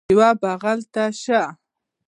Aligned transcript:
یوه 0.13 0.29
بغل 0.41 0.79
ته 0.93 1.03
شه 1.21 1.41